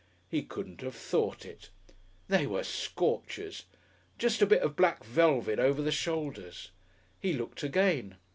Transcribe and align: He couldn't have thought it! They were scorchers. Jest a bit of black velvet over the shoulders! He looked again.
He 0.31 0.41
couldn't 0.41 0.81
have 0.81 0.95
thought 0.95 1.45
it! 1.45 1.69
They 2.27 2.47
were 2.47 2.63
scorchers. 2.63 3.65
Jest 4.17 4.41
a 4.41 4.47
bit 4.47 4.63
of 4.63 4.75
black 4.75 5.03
velvet 5.03 5.59
over 5.59 5.83
the 5.83 5.91
shoulders! 5.91 6.71
He 7.19 7.33
looked 7.33 7.61
again. 7.61 8.15